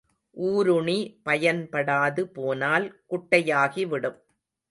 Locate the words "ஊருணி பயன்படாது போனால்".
0.37-2.87